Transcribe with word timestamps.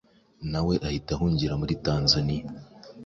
na 0.51 0.59
we 0.65 0.75
ahita 0.87 1.11
ahungira 1.15 1.53
muri 1.61 1.73
Tanzania 1.85 2.45